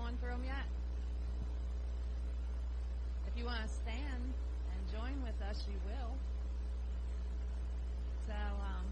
[0.00, 0.64] going through them yet.
[3.28, 4.32] If you want to stand
[4.72, 6.16] and join with us, you will.
[8.24, 8.88] So um,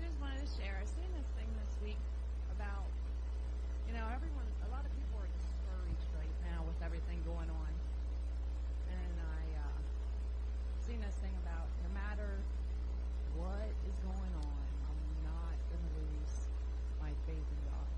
[0.00, 0.80] I just wanted to share.
[0.80, 2.00] I've seen this thing this week
[2.56, 2.88] about,
[3.84, 7.72] you know, everyone, a lot of people are discouraged right now with everything going on.
[8.88, 9.80] And I uh,
[10.80, 12.40] seen this thing about no matter
[13.36, 16.34] what is going on, I'm not going to lose
[17.04, 17.88] my faith in God.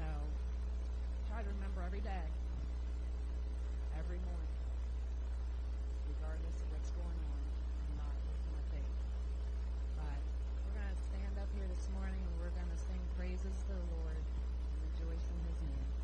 [0.00, 0.08] So
[1.30, 2.26] try to remember every day,
[3.94, 4.56] every morning,
[6.10, 7.40] regardless of what's going on,
[7.94, 8.14] not
[8.50, 8.98] my faith.
[9.94, 10.18] But
[10.66, 13.72] we're going to stand up here this morning and we're going to sing praises to
[13.78, 15.99] the Lord and rejoice in His name.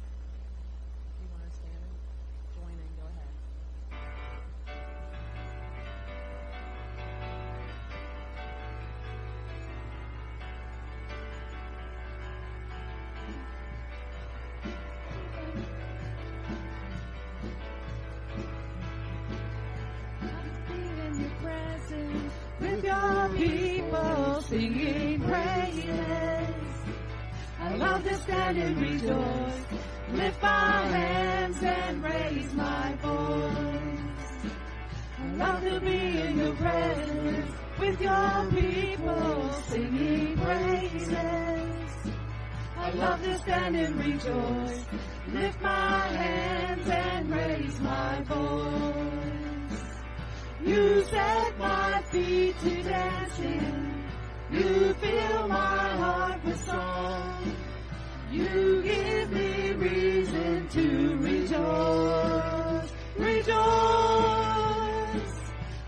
[24.40, 26.66] Singing praises.
[27.60, 29.60] I love to stand and rejoice,
[30.12, 34.52] lift my hands and raise my voice.
[35.18, 41.16] I love to be in your presence with your people singing praises.
[42.76, 44.84] I love to stand and rejoice,
[45.32, 49.82] lift my hands and raise my voice.
[50.64, 53.95] You set my feet to dancing.
[54.50, 57.56] You fill my heart with song.
[58.30, 62.92] You give me reason to rejoice.
[63.16, 63.56] Rejoice.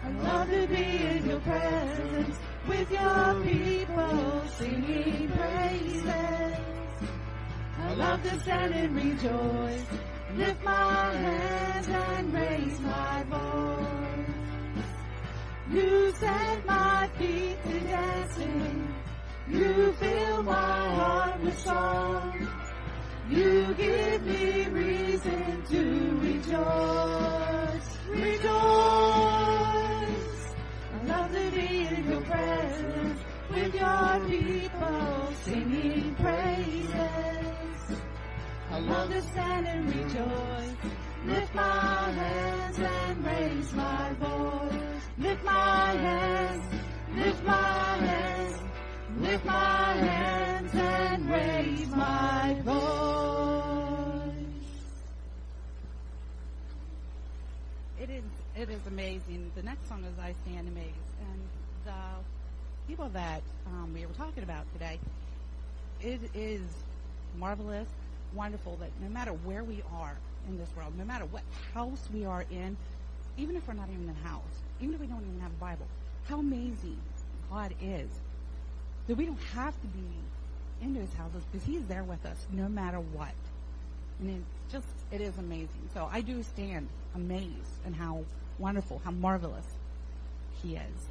[0.03, 6.56] I love to be in your presence with your people singing praises.
[7.81, 9.86] I love to stand and rejoice.
[10.34, 13.98] Lift my hands and raise my voice.
[15.70, 18.95] You set my feet to dancing.
[19.48, 22.48] You fill my heart with song.
[23.29, 27.98] You give me reason to rejoice.
[28.08, 28.48] Rejoice.
[30.95, 33.20] I love to be in your presence
[33.51, 38.01] with your people singing praises.
[38.70, 40.77] I love to stand and rejoice.
[41.27, 44.88] Lift my hands and raise my voice.
[45.20, 46.62] Lift my hands,
[47.17, 48.62] lift my hands,
[49.18, 54.34] lift my hands and raise my voice.
[58.01, 58.23] It is
[58.57, 59.51] it is amazing.
[59.57, 60.95] The next song is I Stand Amazed.
[61.33, 61.40] And
[61.84, 61.92] the
[62.86, 65.01] people that um, we were talking about today,
[66.01, 66.61] it is
[67.36, 67.89] marvelous,
[68.34, 70.14] wonderful that no matter where we are
[70.46, 71.42] in this world, no matter what
[71.74, 72.77] house we are in,
[73.39, 74.43] even if we're not even in the house,
[74.81, 75.87] even if we don't even have a Bible,
[76.29, 76.99] how amazing
[77.51, 78.09] God is.
[79.07, 80.05] That we don't have to be
[80.83, 83.35] into his houses because he's there with us no matter what.
[84.21, 85.89] And it's just, it is amazing.
[85.95, 88.25] So I do stand amazed and how
[88.59, 89.65] wonderful, how marvelous
[90.63, 91.09] he is.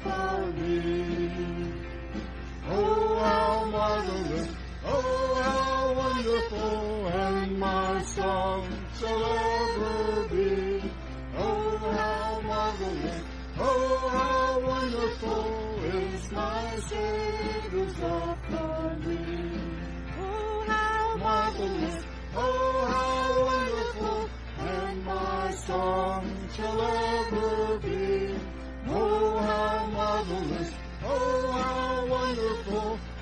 [0.00, 1.72] For me,
[2.68, 4.48] Oh, how marvelous,
[4.84, 8.68] oh how wonderful, and my song
[8.98, 10.82] shall ever be.
[11.36, 13.22] Oh how marvelous,
[13.58, 19.76] oh how wonderful is my Savior's offering.
[20.18, 22.04] Oh how marvelous,
[22.34, 27.11] oh how wonderful, and my song end.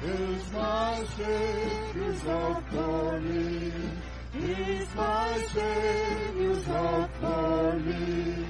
[0.03, 3.73] is my Savior's love for me.
[4.35, 8.47] Is my Savior's love for me.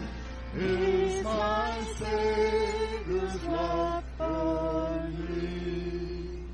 [0.54, 6.44] Is my Savior's love for me.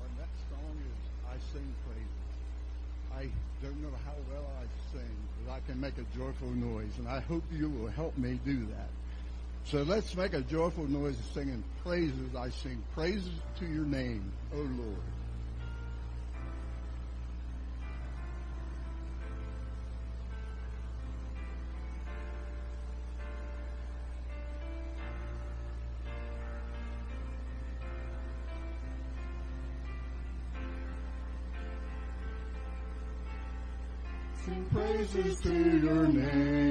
[0.00, 2.10] Our next song is I Sing Praises.
[3.14, 3.30] I
[3.62, 7.20] don't know how well I sing, but I can make a joyful noise, and I
[7.20, 8.88] hope you will help me do that.
[9.64, 12.34] So let's make a joyful noise singing praises.
[12.36, 14.96] I sing praises to your name, O Lord.
[34.44, 36.61] Sing praises to your name.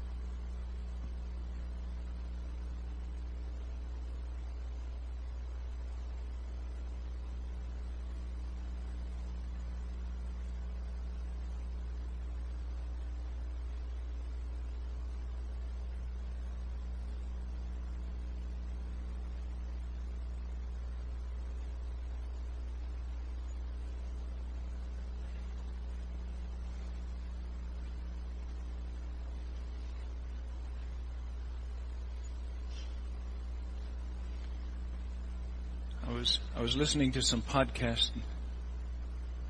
[36.06, 38.10] I was I was listening to some podcasts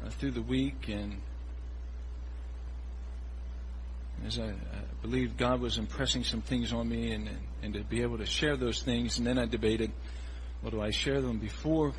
[0.04, 1.20] uh, through the week, and
[4.24, 4.52] as I, I
[5.02, 7.28] believe God was impressing some things on me, and
[7.64, 9.90] and to be able to share those things, and then I debated,
[10.62, 11.92] well, do I share them before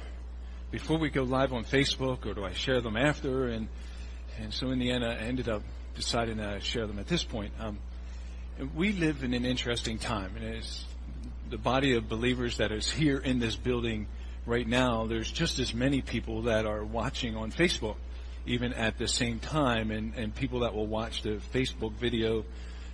[0.71, 3.49] before we go live on Facebook, or do I share them after?
[3.49, 3.67] And
[4.39, 5.63] and so in the end, I ended up
[5.95, 7.51] deciding I share them at this point.
[7.59, 7.77] Um,
[8.73, 10.85] we live in an interesting time, and it's
[11.49, 14.07] the body of believers that is here in this building
[14.51, 17.95] right now, there's just as many people that are watching on Facebook,
[18.45, 22.43] even at the same time, and, and people that will watch the Facebook video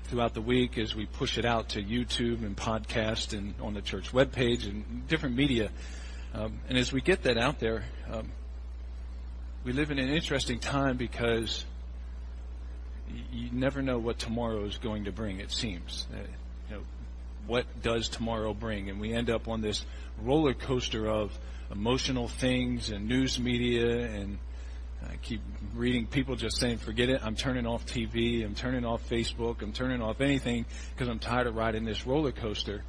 [0.03, 3.81] throughout the week as we push it out to YouTube and podcast and on the
[3.81, 5.71] church webpage and different media.
[6.35, 8.29] Um, and as we get that out there, um,
[9.63, 11.65] we live in an interesting time because
[13.31, 15.39] you never know what tomorrow is going to bring.
[15.39, 16.17] It seems, uh,
[16.69, 16.81] you know,
[17.47, 18.89] what does tomorrow bring?
[18.89, 19.85] And we end up on this
[20.21, 21.37] roller coaster of
[21.71, 24.37] emotional things and news media and
[25.03, 25.41] I keep
[25.75, 29.71] reading people just saying, forget it, I'm turning off TV, I'm turning off Facebook, I'm
[29.71, 32.83] turning off anything because I'm tired of riding this roller coaster.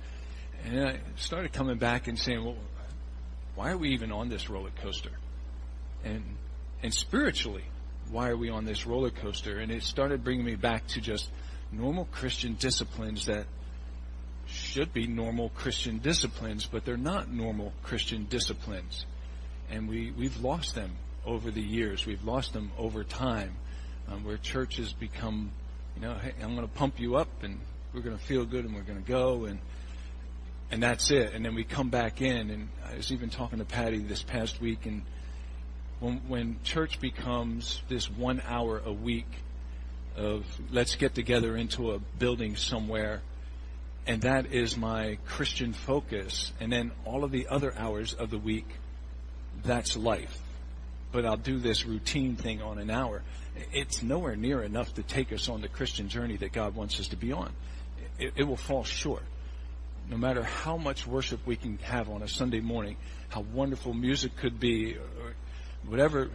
[0.65, 2.57] And I started coming back and saying, well,
[3.55, 5.11] why are we even on this roller coaster?
[6.03, 6.25] And,
[6.83, 7.65] and spiritually,
[8.11, 9.59] why are we on this roller coaster?
[9.59, 11.31] And it started bringing me back to just
[11.71, 13.47] normal Christian disciplines that
[14.79, 19.07] should be normal Christian disciplines, but they're not normal Christian disciplines.
[19.69, 20.93] And we, we've lost them
[21.27, 22.07] over the years.
[22.07, 23.57] We've lost them over time,
[24.07, 25.51] um, where churches become,
[25.97, 27.59] you know, hey, I'm going to pump you up and
[27.93, 29.59] we're going to feel good and we're going to go and,
[30.71, 31.35] and that's it.
[31.35, 34.61] And then we come back in and I was even talking to Patty this past
[34.61, 35.03] week and
[35.99, 39.27] when, when church becomes this one hour a week
[40.17, 43.23] of let's get together into a building somewhere
[44.09, 46.51] and that is my Christian focus.
[46.61, 48.67] And then all of the other hours of the week,
[49.63, 50.41] that's life.
[51.13, 53.23] But I'll do this routine thing on an hour.
[53.73, 57.09] It's nowhere near enough to take us on the Christian journey that God wants us
[57.09, 57.53] to be on.
[58.19, 59.23] It, it will fall short.
[60.09, 62.97] No matter how much worship we can have on a Sunday morning,
[63.29, 65.35] how wonderful music could be, or
[65.87, 66.31] whatever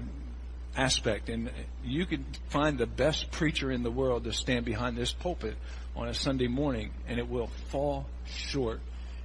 [0.76, 1.30] aspect.
[1.30, 1.50] And
[1.84, 5.56] you could find the best preacher in the world to stand behind this pulpit
[5.96, 8.82] on a Sunday morning, and it will fall short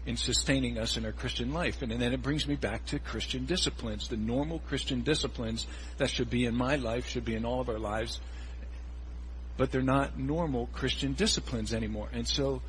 [0.06, 1.82] in sustaining us in our Christian life.
[1.82, 5.66] And, and then it brings me back to Christian disciplines, the normal Christian disciplines
[5.98, 8.20] that should be in my life, should be in all of our lives,
[9.56, 12.08] but they're not normal Christian disciplines anymore.
[12.12, 12.62] And so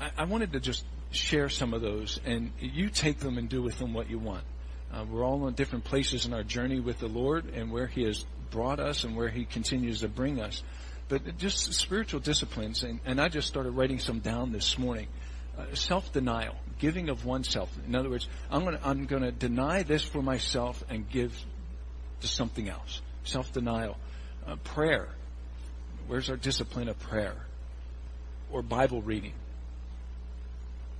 [0.00, 3.62] I, I wanted to just share some of those, and you take them and do
[3.62, 4.44] with them what you want.
[4.92, 8.02] Uh, we're all in different places in our journey with the Lord and where He
[8.04, 10.62] has brought us and where He continues to bring us.
[11.08, 15.08] But just spiritual disciplines, and, and I just started writing some down this morning.
[15.58, 17.70] Uh, self-denial, giving of oneself.
[17.86, 21.38] In other words, I'm going to I'm to deny this for myself and give
[22.20, 23.02] to something else.
[23.24, 23.98] Self-denial,
[24.46, 25.08] uh, prayer.
[26.06, 27.36] Where's our discipline of prayer?
[28.50, 29.32] Or Bible reading?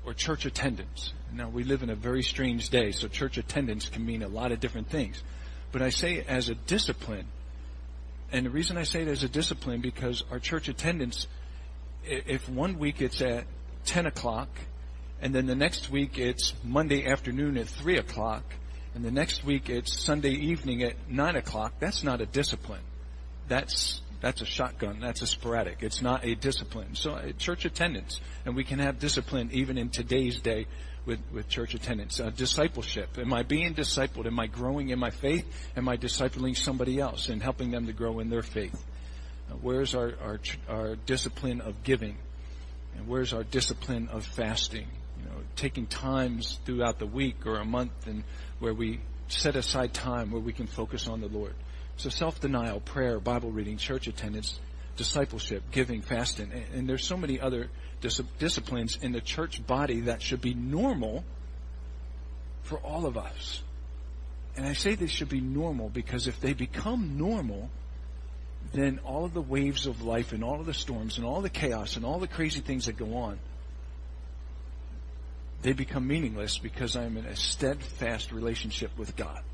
[0.05, 1.13] Or church attendance?
[1.33, 4.53] Now we live in a very strange day, so church attendance can mean a lot
[4.53, 5.23] of different things.
[5.71, 7.27] But I say it as a discipline,
[8.33, 11.27] and the reason I say it as a discipline because our church attendance,
[12.05, 13.45] if one week it's at
[13.87, 14.49] 10 o'clock,
[15.21, 18.43] and then the next week it's Monday afternoon at 3 o'clock,
[18.95, 22.83] and the next week it's Sunday evening at 9 o'clock, that's not a discipline.
[23.49, 25.01] That's That's a shotgun.
[25.01, 25.79] That's a sporadic.
[25.81, 26.95] It's not a discipline.
[26.95, 30.69] So uh, church attendance, and we can have discipline even in today's day
[31.05, 32.21] with, with church attendance.
[32.21, 33.19] Uh, discipleship.
[33.19, 34.27] Am I being discipled?
[34.27, 35.45] Am I growing in my faith?
[35.77, 38.81] Am I discipling somebody else and helping them to grow in their faith?
[39.51, 42.17] Uh, where's our, our, our discipline of giving?
[42.97, 44.87] And where's our discipline of fasting?
[45.19, 48.23] You know, taking times throughout the week or a month and
[48.61, 51.55] where we set aside time where we can focus on the Lord.
[52.03, 54.59] So self-denial, prayer, Bible reading, church attendance,
[54.97, 57.69] discipleship, giving, fasting, and, and there's so many other
[58.01, 61.23] dis- disciplines in the church body that should be normal
[62.65, 63.63] for all of us.
[64.57, 67.71] And I say they should be normal because if they become normal,
[68.73, 71.51] then all of the waves of life and all of the storms and all the
[71.51, 73.39] chaos and all the crazy things that go on,
[75.63, 79.45] they become meaningless because I'm in a steadfast relationship with God.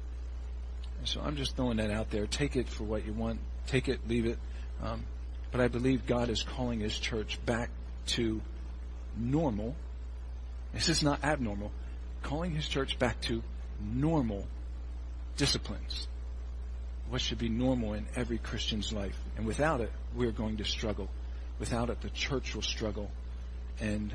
[1.05, 2.27] So I'm just throwing that out there.
[2.27, 3.41] Take it for what you want.
[3.67, 4.39] Take it, leave it.
[4.83, 5.05] Um,
[5.51, 7.71] but I believe God is calling His church back
[8.09, 8.41] to
[9.17, 9.75] normal.
[10.73, 11.73] This is not abnormal.
[12.23, 13.43] Calling His church back to
[13.81, 14.47] normal
[15.37, 16.07] disciplines.
[17.09, 19.19] What should be normal in every Christian's life.
[19.37, 21.09] And without it, we're going to struggle.
[21.59, 23.11] Without it, the church will struggle.
[23.81, 24.13] And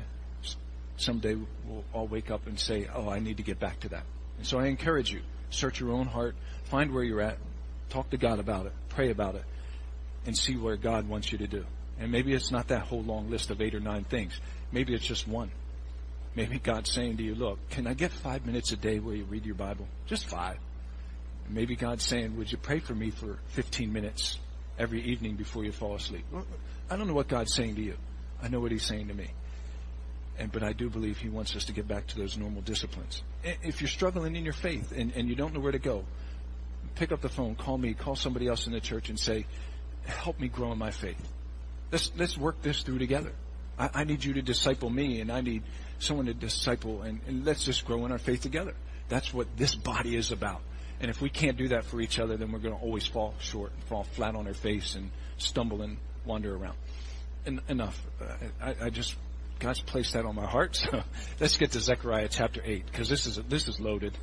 [0.96, 1.36] someday
[1.66, 4.04] we'll all wake up and say, oh, I need to get back to that.
[4.38, 6.36] And so I encourage you, search your own heart,
[6.74, 7.38] find where you're at,
[7.88, 9.44] talk to God about it, pray about it,
[10.26, 11.64] and see where God wants you to do.
[12.00, 14.40] And maybe it's not that whole long list of eight or nine things.
[14.72, 15.52] Maybe it's just one.
[16.34, 19.22] Maybe God's saying to you, look, can I get five minutes a day where you
[19.22, 19.86] read your Bible?
[20.06, 20.56] Just five.
[21.48, 24.40] Maybe God's saying, would you pray for me for 15 minutes
[24.76, 26.24] every evening before you fall asleep?
[26.90, 27.94] I don't know what God's saying to you.
[28.42, 29.28] I know what He's saying to me.
[30.40, 33.22] And, but I do believe He wants us to get back to those normal disciplines.
[33.44, 36.04] If you're struggling in your faith and, and you don't know where to go,
[36.94, 39.46] pick up the phone, call me, call somebody else in the church and say,
[40.06, 41.20] help me grow in my faith.
[41.90, 43.32] Let's, let's work this through together.
[43.78, 45.62] I, I need you to disciple me and I need
[45.98, 48.74] someone to disciple and, and let's just grow in our faith together.
[49.08, 50.60] That's what this body is about.
[51.00, 53.34] And if we can't do that for each other, then we're going to always fall
[53.38, 56.76] short and fall flat on our face and stumble and wander around.
[57.46, 58.00] En- enough.
[58.20, 58.24] Uh,
[58.62, 59.14] I, I, just
[59.58, 60.82] God's placed that on my heart.
[60.90, 61.02] So
[61.40, 64.16] let's get to Zechariah chapter eight because this is this is loaded.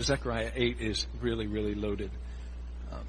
[0.00, 2.10] Zechariah eight is really really loaded.
[2.92, 3.06] Um,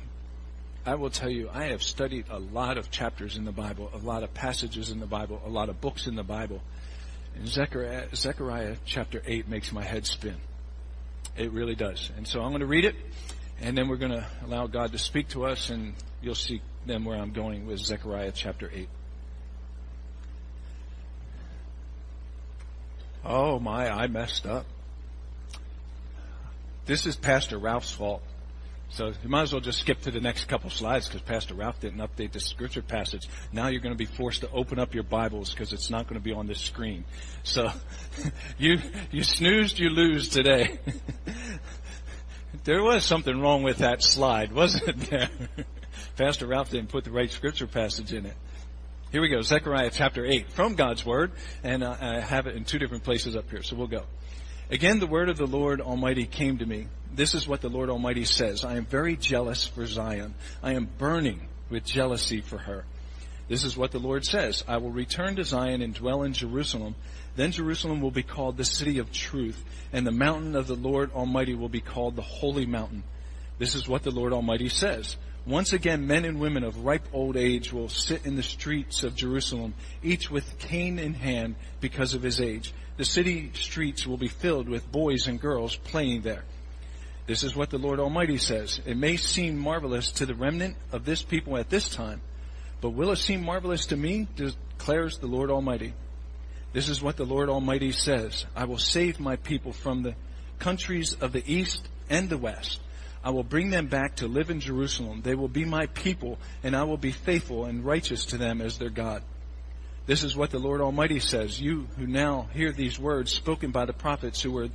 [0.86, 3.98] I will tell you, I have studied a lot of chapters in the Bible, a
[3.98, 6.62] lot of passages in the Bible, a lot of books in the Bible.
[7.36, 10.38] And Zechariah, Zechariah chapter 8 makes my head spin.
[11.36, 12.10] It really does.
[12.18, 12.96] And so I'm going to read it,
[13.62, 17.04] and then we're going to allow God to speak to us, and you'll see then
[17.04, 18.90] where I'm going with Zechariah chapter 8.
[23.26, 24.66] Oh my, I messed up.
[26.88, 28.24] This is Pastor Ralph's fault.
[28.92, 31.82] So you might as well just skip to the next couple slides because Pastor Ralph
[31.82, 33.28] didn't update the scripture passage.
[33.52, 36.18] Now you're going to be forced to open up your Bibles because it's not going
[36.18, 37.04] to be on this screen.
[37.44, 37.70] So
[38.58, 38.78] you
[39.12, 40.80] you snoozed, you lose today.
[42.64, 45.30] there was something wrong with that slide, wasn't there?
[46.16, 48.36] Pastor Ralph didn't put the right scripture passage in it.
[49.12, 52.64] Here we go, Zechariah chapter 8 from God's Word, and uh, I have it in
[52.64, 54.04] two different places up here, so we'll go.
[54.70, 56.88] Again, the word of the Lord Almighty came to me.
[57.14, 58.66] This is what the Lord Almighty says.
[58.66, 60.36] I am very jealous for Zion.
[60.62, 62.84] I am burning with jealousy for her.
[63.48, 64.66] This is what the Lord says.
[64.68, 66.96] I will return to Zion and dwell in Jerusalem.
[67.38, 71.14] Then Jerusalem will be called the city of truth, and the mountain of the Lord
[71.14, 73.04] Almighty will be called the holy mountain.
[73.60, 75.16] This is what the Lord Almighty says.
[75.48, 79.16] Once again, men and women of ripe old age will sit in the streets of
[79.16, 82.74] Jerusalem, each with cane in hand because of his age.
[82.98, 86.44] The city streets will be filled with boys and girls playing there.
[87.28, 88.82] This is what the Lord Almighty says.
[88.86, 92.20] It may seem marvelous to the remnant of this people at this time,
[92.82, 94.28] but will it seem marvelous to me?
[94.36, 95.94] declares the Lord Almighty.
[96.74, 98.46] This is what the Lord Almighty says.
[98.54, 100.16] I will save my people from the
[100.60, 102.82] countries of the east and the west.
[103.24, 105.22] I will bring them back to live in Jerusalem.
[105.22, 108.78] They will be my people, and I will be faithful and righteous to them as
[108.78, 109.24] their God.
[110.06, 111.60] This is what the Lord Almighty says.
[111.60, 114.70] You who now hear these words spoken by the prophets who were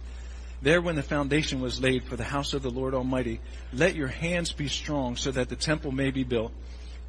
[0.60, 3.40] there when the foundation was laid for the house of the Lord Almighty,
[3.72, 6.52] let your hands be strong so that the temple may be built.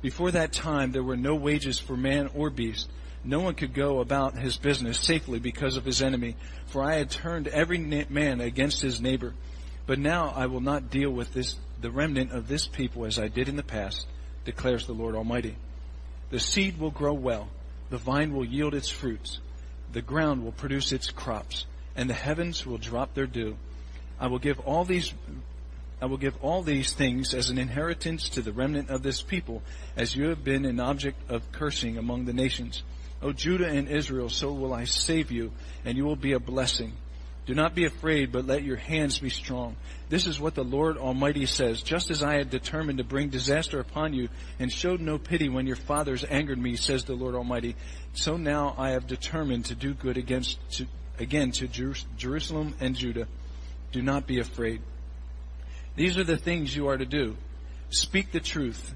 [0.02, 2.90] Before that time, there were no wages for man or beast.
[3.24, 7.12] No one could go about his business safely because of his enemy, for I had
[7.12, 9.34] turned every man against his neighbor.
[9.86, 13.28] But now I will not deal with this, the remnant of this people as I
[13.28, 14.08] did in the past,
[14.46, 15.56] declares the Lord Almighty.
[16.30, 17.50] The seed will grow well,
[17.90, 19.40] the vine will yield its fruits,
[19.92, 21.66] the ground will produce its crops,
[21.96, 23.58] and the heavens will drop their dew.
[24.20, 25.14] I will give all these
[26.02, 29.62] I will give all these things as an inheritance to the remnant of this people,
[29.96, 32.84] as you have been an object of cursing among the nations.
[33.22, 35.54] O Judah and Israel, so will I save you,
[35.86, 36.92] and you will be a blessing.
[37.46, 39.76] Do not be afraid, but let your hands be strong.
[40.08, 41.82] This is what the Lord Almighty says.
[41.82, 44.30] Just as I had determined to bring disaster upon you
[44.60, 47.76] and showed no pity when your fathers angered me, says the Lord Almighty,
[48.14, 50.88] so now I have determined to do good against, to,
[51.20, 51.68] again to
[52.18, 53.28] Jerusalem and Judah.
[53.92, 54.82] Do not be afraid.
[55.96, 57.36] These are the things you are to do.
[57.90, 58.96] Speak the truth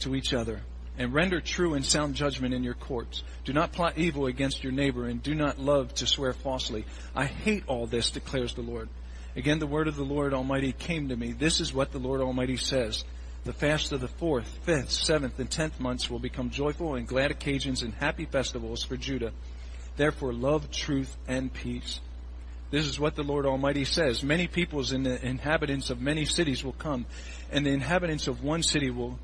[0.00, 0.60] to each other
[0.98, 3.22] and render true and sound judgment in your courts.
[3.44, 6.84] Do not plot evil against your neighbor and do not love to swear falsely.
[7.14, 8.88] I hate all this, declares the Lord.
[9.36, 11.32] Again, the word of the Lord Almighty came to me.
[11.32, 13.04] This is what the Lord Almighty says.
[13.44, 17.30] The fast of the fourth, fifth, seventh, and tenth months will become joyful and glad
[17.30, 19.32] occasions and happy festivals for Judah.
[19.96, 22.00] Therefore, love, truth, and peace.
[22.70, 24.22] This is what the Lord Almighty says.
[24.22, 27.06] Many peoples and the inhabitants of many cities will come,
[27.52, 29.18] and the inhabitants of one city will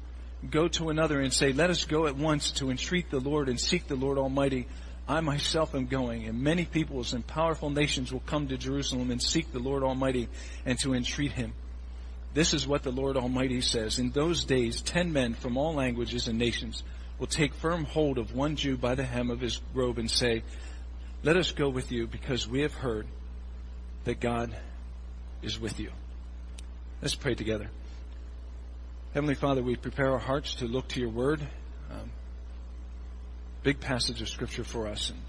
[0.49, 3.61] go to another and say, Let us go at once to entreat the Lord and
[3.61, 4.67] seek the Lord Almighty.
[5.09, 9.21] I myself am going, and many peoples and powerful nations will come to Jerusalem and
[9.21, 10.29] seek the Lord Almighty
[10.65, 11.53] and to entreat him.
[12.33, 13.99] This is what the Lord Almighty says.
[13.99, 16.85] In those days, ten men from all languages and nations
[17.19, 20.45] will take firm hold of one Jew by the hem of his robe and say,
[21.25, 23.07] Let us go with you because we have heard
[24.05, 24.55] that God
[25.43, 25.91] is with you.
[27.03, 27.71] Let's pray together.
[29.13, 31.41] Heavenly Father, we prepare our hearts to look to your word.
[31.91, 32.13] Um,
[33.65, 35.11] big passage of scripture for us.
[35.11, 35.21] And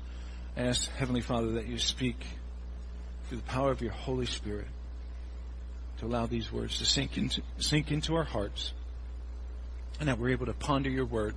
[0.56, 2.24] I ask, Heavenly Father, that you speak
[3.26, 4.67] through the power of your Holy Spirit
[5.98, 8.72] to allow these words to sink into, sink into our hearts
[10.00, 11.34] and that we're able to ponder your word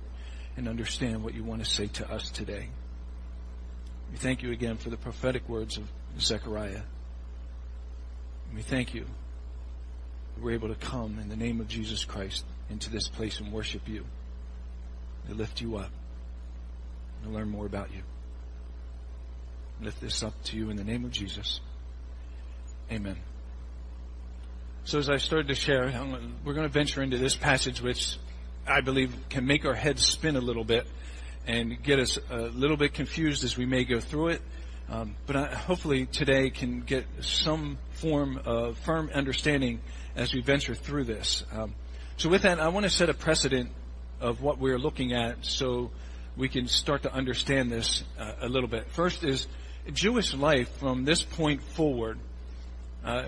[0.55, 2.69] and understand what you want to say to us today.
[4.11, 6.83] We thank you again for the prophetic words of Zechariah.
[8.53, 9.07] We thank you
[10.41, 13.87] we're able to come in the name of Jesus Christ into this place and worship
[13.87, 14.05] you,
[15.27, 15.91] to lift you up,
[17.23, 18.01] and learn more about you.
[19.81, 21.59] Lift this up to you in the name of Jesus.
[22.91, 23.17] Amen.
[24.85, 25.85] So as I started to share,
[26.43, 28.17] we're going to venture into this passage which
[28.67, 30.87] I believe can make our heads spin a little bit
[31.47, 34.41] and get us a little bit confused as we may go through it.
[34.89, 39.81] Um, but I, hopefully today can get some form of firm understanding
[40.15, 41.43] as we venture through this.
[41.51, 41.73] Um,
[42.17, 43.69] so with that, I want to set a precedent
[44.21, 45.91] of what we're looking at so
[46.37, 48.87] we can start to understand this uh, a little bit.
[48.91, 49.47] First is
[49.93, 52.17] Jewish life from this point forward
[53.03, 53.25] uh,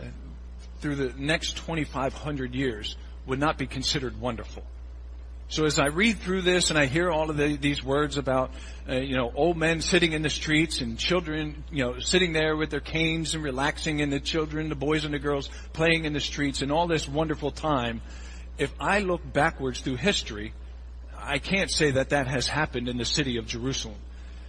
[0.79, 2.95] through the next 2,500 years
[3.25, 4.63] would not be considered wonderful.
[5.49, 8.51] So as I read through this and I hear all of the, these words about,
[8.87, 12.57] uh, you know, old men sitting in the streets and children, you know, sitting there
[12.57, 16.11] with their canes and relaxing and the children, the boys and the girls playing in
[16.11, 18.01] the streets and all this wonderful time,
[18.57, 20.53] if I look backwards through history,
[21.17, 23.97] I can't say that that has happened in the city of Jerusalem.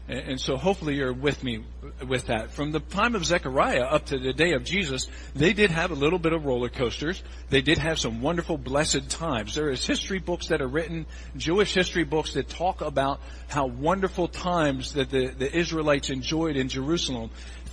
[0.08, 1.64] And so hopefully you're with me
[2.06, 2.52] with that.
[2.52, 5.94] From the time of Zechariah up to the day of Jesus, they did have a
[5.94, 7.22] little bit of roller coasters.
[7.50, 9.54] They did have some wonderful blessed times.
[9.54, 11.04] There is history books that are written,
[11.36, 16.70] Jewish history books that talk about how wonderful times that the, the Israelites enjoyed in
[16.70, 17.28] Jerusalem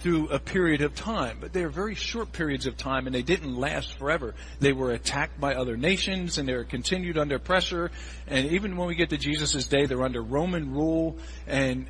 [0.06, 1.38] through a period of time.
[1.40, 4.36] But they are very short periods of time and they didn't last forever.
[4.60, 7.92] They were attacked by other nations and they were continued under pressure.
[8.28, 11.18] And even when we get to Jesus' day, they're under Roman rule
[11.48, 11.88] and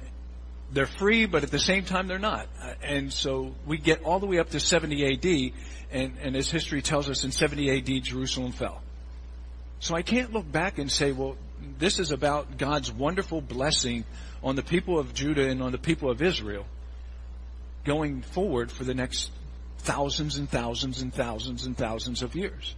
[0.71, 2.47] they're free, but at the same time they're not.
[2.61, 5.53] Uh, and so we get all the way up to 70 AD,
[5.91, 8.81] and, and as history tells us, in 70 AD, Jerusalem fell.
[9.79, 11.37] So I can't look back and say, well,
[11.77, 14.03] this is about God's wonderful blessing
[14.43, 16.65] on the people of Judah and on the people of Israel
[17.83, 19.31] going forward for the next
[19.79, 22.75] thousands and thousands and thousands and thousands of years.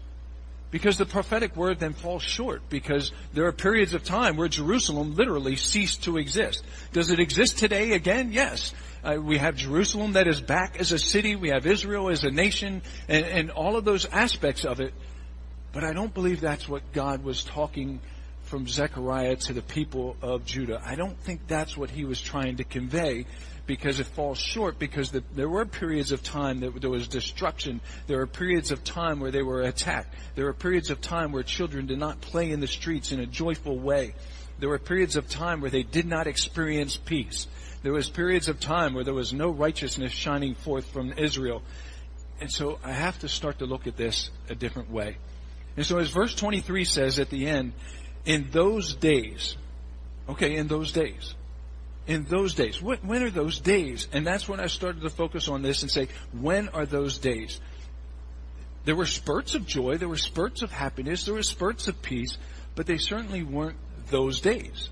[0.69, 5.15] Because the prophetic word then falls short because there are periods of time where Jerusalem
[5.15, 6.63] literally ceased to exist.
[6.91, 8.33] Does it exist today again?
[8.33, 8.73] Yes.
[9.03, 11.37] Uh, we have Jerusalem that is back as a city.
[11.37, 14.93] We have Israel as a nation and, and all of those aspects of it.
[15.71, 18.01] But I don't believe that's what God was talking
[18.43, 20.81] from Zechariah to the people of Judah.
[20.83, 23.25] I don't think that's what he was trying to convey
[23.67, 27.81] because it falls short because the, there were periods of time that there was destruction.
[28.07, 30.15] There were periods of time where they were attacked.
[30.35, 33.25] There were periods of time where children did not play in the streets in a
[33.25, 34.15] joyful way.
[34.59, 37.47] There were periods of time where they did not experience peace.
[37.83, 41.61] There was periods of time where there was no righteousness shining forth from Israel.
[42.39, 45.17] And so I have to start to look at this a different way.
[45.75, 47.73] And so as verse 23 says at the end,
[48.25, 49.57] in those days,
[50.27, 51.35] okay, in those days,
[52.07, 52.81] in those days.
[52.81, 54.07] When are those days?
[54.13, 57.59] And that's when I started to focus on this and say, when are those days?
[58.85, 62.37] There were spurts of joy, there were spurts of happiness, there were spurts of peace,
[62.75, 63.75] but they certainly weren't
[64.09, 64.89] those days.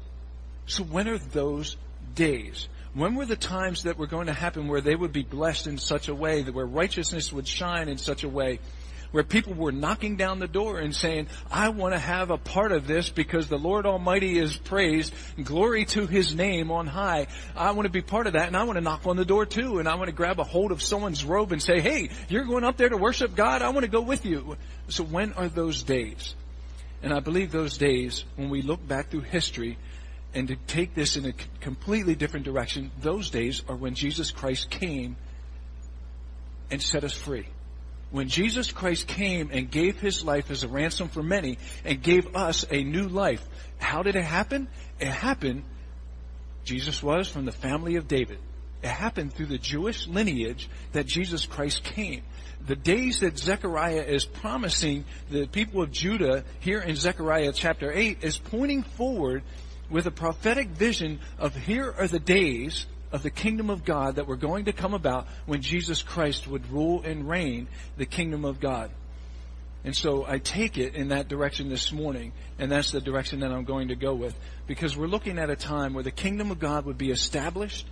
[0.66, 1.78] So when are those
[2.14, 2.68] days?
[2.94, 5.78] When were the times that were going to happen where they would be blessed in
[5.78, 8.60] such a way, that where righteousness would shine in such a way,
[9.16, 12.74] where people were knocking down the door and saying, I want to have a part
[12.74, 15.14] of this because the Lord Almighty is praised.
[15.42, 17.28] Glory to His name on high.
[17.56, 19.46] I want to be part of that and I want to knock on the door
[19.46, 22.44] too and I want to grab a hold of someone's robe and say, hey, you're
[22.44, 23.62] going up there to worship God.
[23.62, 24.58] I want to go with you.
[24.90, 26.36] So when are those days?
[27.02, 29.78] And I believe those days, when we look back through history,
[30.34, 34.70] and to take this in a completely different direction, those days are when Jesus Christ
[34.70, 35.16] came
[36.70, 37.46] and set us free
[38.16, 42.36] when Jesus Christ came and gave his life as a ransom for many and gave
[42.36, 43.46] us a new life,
[43.78, 44.68] how did it happen?
[45.00, 45.64] It happened,
[46.64, 48.40] Jesus was from the family of David.
[48.82, 52.24] It happened through the Jewish lineage that Jesus Christ came.
[52.66, 58.24] The days that Zechariah is promising the people of Judah here in Zechariah chapter 8
[58.24, 59.44] is pointing forward
[59.90, 64.28] with a prophetic vision of here are the days of the kingdom of God that
[64.28, 68.60] were going to come about when Jesus Christ would rule and reign the kingdom of
[68.60, 68.92] God.
[69.84, 73.52] And so I take it in that direction this morning, and that's the direction that
[73.52, 76.60] I'm going to go with, because we're looking at a time where the kingdom of
[76.60, 77.88] God would be established,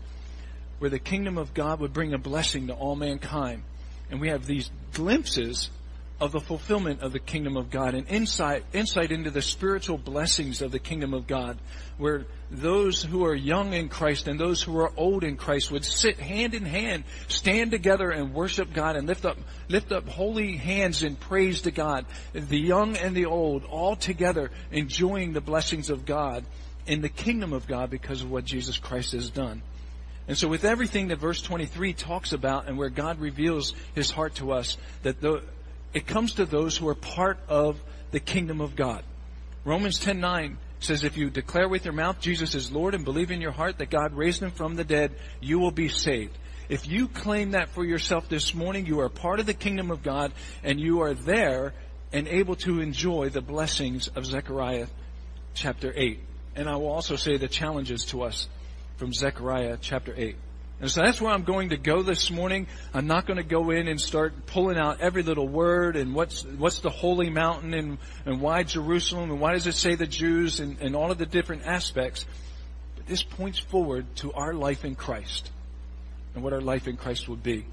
[0.80, 3.62] where the kingdom of God would bring a blessing to all mankind.
[4.10, 5.70] And we have these glimpses
[6.20, 10.62] of the fulfillment of the kingdom of God and insight, insight into the spiritual blessings
[10.62, 11.58] of the kingdom of God,
[11.98, 15.84] where those who are young in Christ and those who are old in Christ would
[15.84, 20.56] sit hand in hand, stand together and worship God and lift up, lift up holy
[20.56, 22.06] hands in praise to God.
[22.34, 26.46] The young and the old all together enjoying the blessings of God
[26.86, 29.62] in the kingdom of God because of what Jesus Christ has done.
[30.28, 34.36] And so with everything that verse 23 talks about and where God reveals his heart
[34.36, 35.44] to us, that the,
[35.94, 39.04] it comes to those who are part of the kingdom of God.
[39.66, 43.42] Romans 10:9 says if you declare with your mouth Jesus is Lord and believe in
[43.42, 46.38] your heart that God raised him from the dead, you will be saved.
[46.70, 50.04] If you claim that for yourself this morning, you are part of the kingdom of
[50.04, 51.74] God and you are there
[52.12, 54.88] and able to enjoy the blessings of Zechariah
[55.54, 56.20] chapter 8.
[56.56, 58.48] And I will also say the challenges to us
[58.98, 60.36] from Zechariah chapter 8.
[60.84, 62.68] And so that's where I'm going to go this morning.
[62.94, 66.44] I'm not going to go in and start pulling out every little word and what's
[66.44, 70.60] what's the holy mountain and, and why Jerusalem and why does it say the Jews
[70.60, 72.26] and, and all of the different aspects.
[72.98, 75.50] But this points forward to our life in Christ
[76.36, 77.66] and what our life in Christ would be.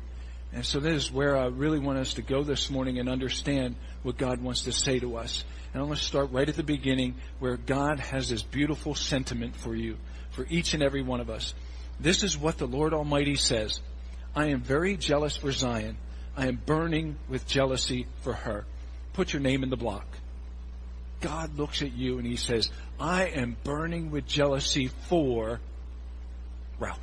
[0.53, 3.75] And so this is where I really want us to go this morning and understand
[4.05, 5.45] what God wants to say to us.
[5.75, 9.57] And I'm going to start right at the beginning where God has this beautiful sentiment
[9.57, 9.97] for you,
[10.31, 11.55] for each and every one of us.
[12.01, 13.81] This is what the Lord Almighty says.
[14.35, 15.99] I am very jealous for Zion.
[16.37, 18.65] I am burning with jealousy for her.
[19.13, 20.07] Put your name in the block.
[21.21, 25.61] God looks at you and he says, I am burning with jealousy for
[26.79, 26.99] Ralph.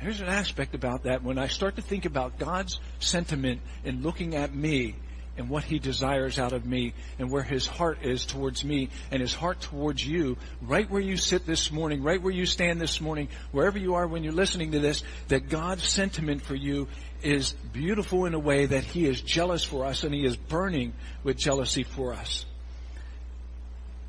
[0.00, 4.36] There's an aspect about that when I start to think about God's sentiment in looking
[4.36, 4.94] at me
[5.38, 9.20] and what he desires out of me and where his heart is towards me and
[9.20, 13.00] his heart towards you, right where you sit this morning, right where you stand this
[13.00, 16.88] morning, wherever you are when you're listening to this, that God's sentiment for you
[17.22, 20.92] is beautiful in a way that he is jealous for us and he is burning
[21.22, 22.44] with jealousy for us.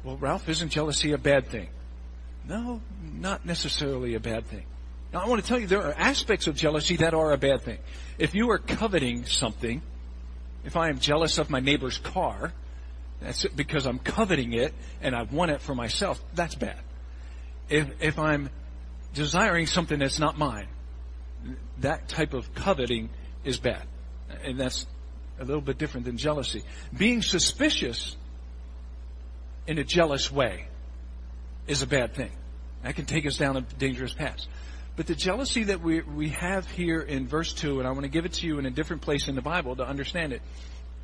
[0.04, 1.70] Well, Ralph, isn't jealousy a bad thing?
[2.48, 2.82] No,
[3.13, 4.63] not necessarily a bad thing.
[5.13, 7.62] Now, I want to tell you there are aspects of jealousy that are a bad
[7.62, 7.80] thing.
[8.18, 9.82] If you are coveting something,
[10.63, 12.54] if I am jealous of my neighbor's car,
[13.22, 16.22] that's because I'm coveting it and I want it for myself.
[16.34, 16.80] That's bad.
[17.69, 18.50] If, if I'm
[19.13, 20.67] desiring something that's not mine,
[21.80, 23.10] that type of coveting
[23.43, 23.84] is bad.
[24.43, 24.86] And that's
[25.39, 26.63] a little bit different than jealousy.
[26.95, 28.15] Being suspicious
[29.67, 30.67] in a jealous way
[31.67, 32.32] is a bad thing.
[32.84, 34.45] That can take us down a dangerous path.
[34.99, 38.09] But the jealousy that we, we have here in verse 2, and I want to
[38.09, 40.41] give it to you in a different place in the Bible to understand it.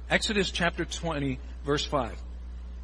[0.10, 2.12] Exodus chapter 20, verse 5.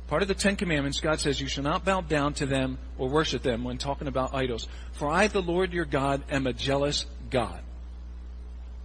[0.07, 3.09] Part of the Ten Commandments, God says, You shall not bow down to them or
[3.09, 4.69] worship them when talking about idols.
[4.93, 7.59] For I, the Lord your God, am a jealous God.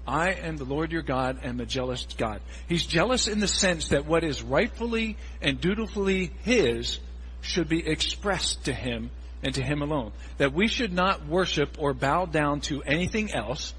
[0.05, 2.41] I am the Lord your God, am a jealous God.
[2.69, 6.99] He's jealous in the sense that what is rightfully and dutifully His
[7.41, 9.13] should be expressed to Him
[9.43, 10.13] and to Him alone.
[10.39, 13.75] That we should not worship or bow down to anything else.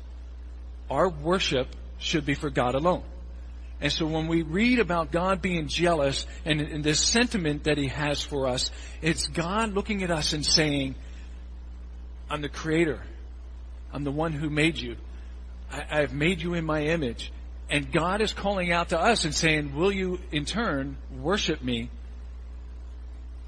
[0.89, 1.67] Our worship
[1.99, 3.03] should be for God alone.
[3.79, 7.87] And so when we read about God being jealous and, and this sentiment that He
[7.87, 10.95] has for us, it's God looking at us and saying,
[12.29, 13.01] I'm the creator.
[13.93, 14.95] I'm the one who made you.
[15.71, 17.31] I, I've made you in my image.
[17.69, 21.89] And God is calling out to us and saying, will you in turn worship me?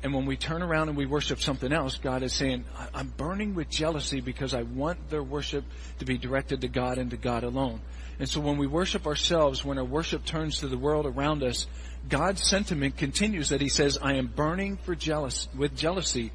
[0.01, 3.53] And when we turn around and we worship something else, God is saying, I'm burning
[3.53, 5.65] with jealousy because I want their worship
[5.99, 7.81] to be directed to God and to God alone.
[8.17, 11.67] And so when we worship ourselves, when our worship turns to the world around us,
[12.07, 16.31] God's sentiment continues that He says, I am burning for jealous, with jealousy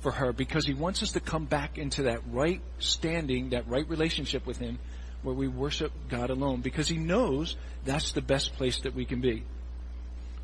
[0.00, 3.88] for her because He wants us to come back into that right standing, that right
[3.88, 4.78] relationship with Him
[5.22, 9.20] where we worship God alone because He knows that's the best place that we can
[9.20, 9.42] be.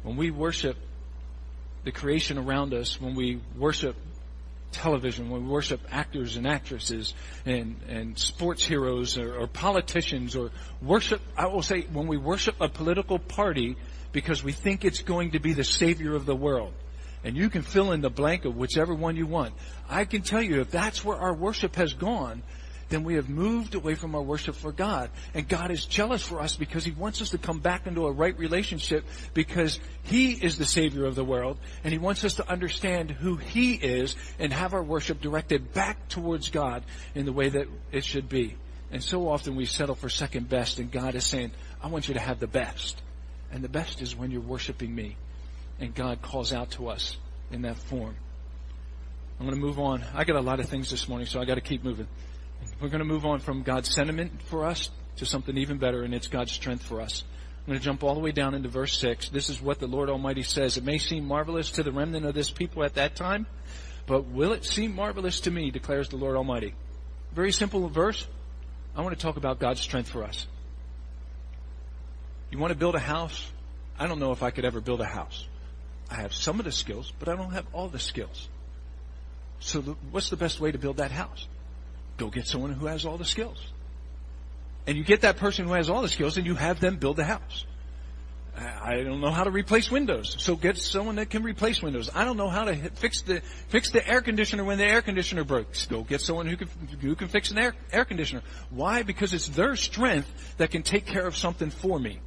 [0.03, 0.77] When we worship
[1.85, 3.97] the creation around us, when we worship
[4.73, 7.15] television, when we worship actors and actresses
[7.45, 12.57] and, and sports heroes or, or politicians or worship, I will say, when we worship
[12.61, 13.77] a political party
[14.13, 16.73] because we think it's going to be the savior of the world.
[17.23, 19.55] And you can fill in the blank of whichever one you want.
[19.89, 22.43] I can tell you if that's where our worship has gone,
[22.91, 25.11] then we have moved away from our worship for God.
[25.33, 28.13] And God is jealous for us because He wants us to come back into a
[28.13, 32.49] right relationship because He is the Savior of the world and He wants us to
[32.51, 36.83] understand who He is and have our worship directed back towards God
[37.15, 38.57] in the way that it should be.
[38.91, 42.15] And so often we settle for second best and God is saying, I want you
[42.15, 43.01] to have the best.
[43.53, 45.17] And the best is when you're worshiping me.
[45.79, 47.17] And God calls out to us
[47.53, 48.17] in that form.
[49.39, 50.05] I'm going to move on.
[50.13, 52.07] I got a lot of things this morning, so I got to keep moving.
[52.81, 56.15] We're going to move on from God's sentiment for us to something even better, and
[56.15, 57.25] it's God's strength for us.
[57.59, 59.29] I'm going to jump all the way down into verse 6.
[59.29, 60.77] This is what the Lord Almighty says.
[60.77, 63.47] It may seem marvelous to the remnant of this people at that time,
[64.07, 66.75] but will it seem marvelous to me, declares the Lord Almighty.
[67.33, 68.27] Very simple verse.
[68.97, 70.47] I want to talk about God's strength for us.
[72.51, 73.51] You want to build a house?
[73.99, 75.47] I don't know if I could ever build a house.
[76.11, 78.49] I have some of the skills, but I don't have all the skills.
[79.61, 81.47] So what's the best way to build that house?
[82.21, 83.67] Go get someone who has all the skills.
[84.87, 87.17] And you get that person who has all the skills and you have them build
[87.17, 87.65] the house.
[88.55, 92.11] I don't know how to replace windows, so get someone that can replace windows.
[92.15, 95.45] I don't know how to fix the fix the air conditioner when the air conditioner
[95.45, 95.87] breaks.
[95.87, 96.69] Go get someone who can
[97.01, 98.43] who can fix an air air conditioner.
[98.69, 99.03] Why?
[99.03, 100.29] Because it's their strength
[100.59, 102.19] that can take care of something for me.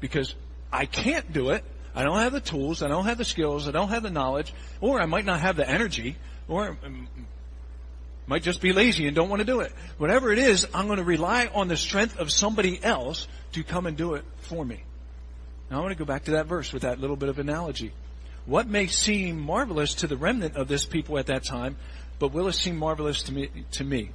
[0.00, 0.34] Because
[0.72, 1.62] I can't do it.
[1.94, 2.82] I don't have the tools.
[2.82, 3.68] I don't have the skills.
[3.68, 6.16] I don't have the knowledge, or I might not have the energy,
[6.48, 7.08] or um,
[8.26, 9.72] might just be lazy and don't want to do it.
[9.98, 13.86] Whatever it is, I'm going to rely on the strength of somebody else to come
[13.86, 14.82] and do it for me.
[15.70, 17.92] Now I want to go back to that verse with that little bit of analogy.
[18.46, 21.76] What may seem marvelous to the remnant of this people at that time,
[22.18, 24.10] but will it seem marvelous to me, to me?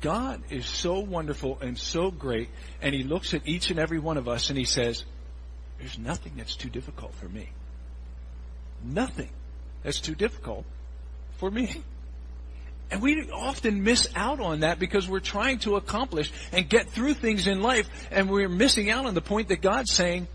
[0.00, 4.16] God is so wonderful and so great, and He looks at each and every one
[4.16, 5.04] of us and He says,
[5.78, 7.48] there's nothing that's too difficult for me.
[8.82, 9.30] Nothing
[9.82, 10.64] that's too difficult
[11.38, 11.82] for me.
[12.90, 17.14] And we often miss out on that because we're trying to accomplish and get through
[17.14, 20.26] things in life and we're missing out on the point that God's saying,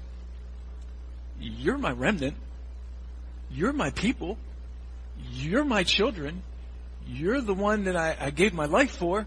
[1.40, 2.36] you're my remnant.
[3.50, 4.38] You're my people.
[5.32, 6.44] You're my children.
[7.08, 9.26] You're the one that I, I gave my life for.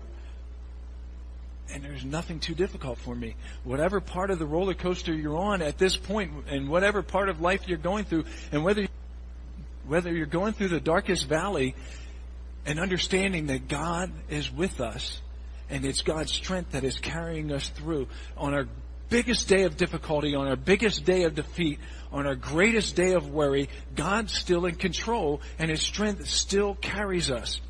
[1.72, 3.34] And there's nothing too difficult for me.
[3.64, 7.40] Whatever part of the roller coaster you're on at this point and whatever part of
[7.40, 8.86] life you're going through and whether,
[9.84, 11.74] whether you're going through the darkest valley,
[12.66, 15.20] and understanding that God is with us
[15.70, 18.66] and it's God's strength that is carrying us through on our
[19.08, 21.78] biggest day of difficulty, on our biggest day of defeat,
[22.12, 27.30] on our greatest day of worry, God's still in control and His strength still carries
[27.30, 27.60] us.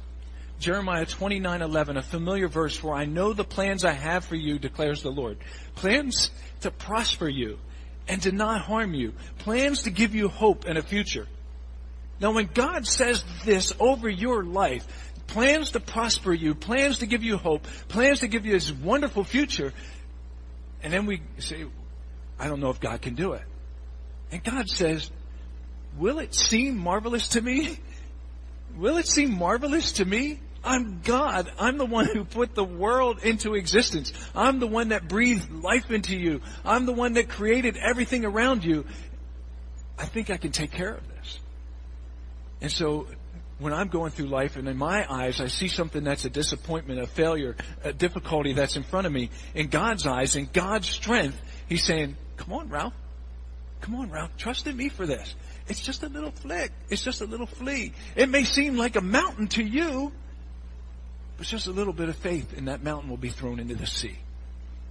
[0.59, 5.03] Jeremiah 29:11, a familiar verse, for I know the plans I have for you, declares
[5.03, 5.37] the Lord.
[5.75, 6.31] Plans
[6.63, 7.59] to prosper you
[8.09, 9.13] and to not harm you.
[9.39, 11.27] Plans to give you hope and a future.
[12.21, 14.87] Now when God says this over your life,
[15.27, 19.25] plans to prosper you, plans to give you hope, plans to give you this wonderful
[19.25, 19.73] future,
[20.83, 21.65] and then we say,
[22.39, 23.43] I don't know if God can do it.
[24.31, 25.11] And God says,
[25.99, 27.79] will it seem marvelous to me?
[28.77, 30.41] Will it seem marvelous to me?
[30.63, 31.51] I'm God.
[31.59, 34.13] I'm the one who put the world into existence.
[34.35, 36.41] I'm the one that breathed life into you.
[36.65, 38.85] I'm the one that created everything around you.
[39.99, 41.16] I think I can take care of this.
[42.61, 43.07] And so
[43.59, 47.01] when I'm going through life and in my eyes I see something that's a disappointment,
[47.01, 51.39] a failure, a difficulty that's in front of me, in God's eyes, in God's strength,
[51.69, 52.95] He's saying, come on, Ralph.
[53.81, 54.37] Come on, Ralph.
[54.37, 55.35] Trust in me for this.
[55.69, 56.71] It's just a little flick.
[56.89, 57.93] It's just a little flea.
[58.15, 60.13] It may seem like a mountain to you,
[61.37, 63.87] but just a little bit of faith and that mountain will be thrown into the
[63.87, 64.17] sea.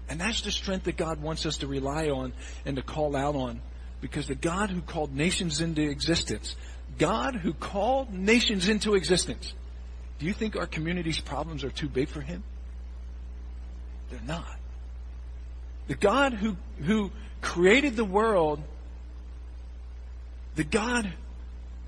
[0.10, 2.34] And that's the strength that God wants us to rely on
[2.66, 3.62] and to call out on.
[4.02, 6.56] Because the God who called nations into existence,
[6.98, 9.54] God who called nations into existence.
[10.20, 12.44] Do you think our community's problems are too big for him?
[14.10, 14.60] They're not.
[15.88, 17.12] The God who, who
[17.42, 18.62] created the world,
[20.56, 21.12] the God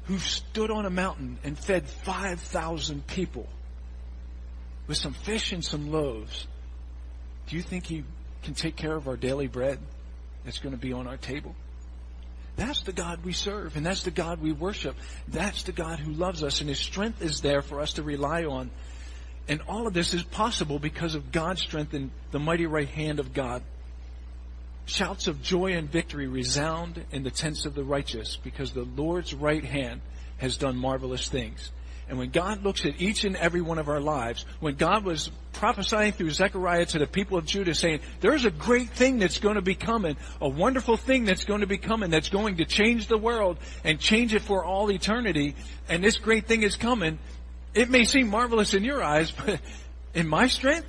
[0.05, 3.47] who stood on a mountain and fed 5,000 people
[4.87, 6.47] with some fish and some loaves,
[7.47, 8.03] do you think he
[8.43, 9.79] can take care of our daily bread
[10.45, 11.55] that's going to be on our table?
[12.57, 14.95] That's the God we serve, and that's the God we worship.
[15.27, 18.45] That's the God who loves us, and His strength is there for us to rely
[18.45, 18.71] on.
[19.47, 23.19] And all of this is possible because of God's strength and the mighty right hand
[23.19, 23.61] of God.
[24.85, 29.33] Shouts of joy and victory resound in the tents of the righteous because the Lord's
[29.33, 30.01] right hand
[30.37, 31.71] has done marvelous things.
[32.09, 35.29] And when God looks at each and every one of our lives, when God was
[35.51, 39.55] prophesying through Zechariah to the people of Judah saying, there's a great thing that's going
[39.55, 43.07] to be coming, a wonderful thing that's going to be coming, that's going to change
[43.07, 45.55] the world and change it for all eternity,
[45.89, 47.19] and this great thing is coming,
[47.73, 49.59] it may seem marvelous in your eyes, but
[50.13, 50.87] in my strength,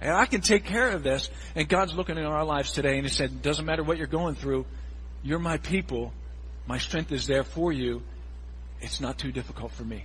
[0.00, 1.30] and I can take care of this.
[1.54, 4.34] And God's looking in our lives today and He said, doesn't matter what you're going
[4.34, 4.66] through,
[5.22, 6.12] you're my people.
[6.66, 8.02] My strength is there for you.
[8.80, 10.04] It's not too difficult for me.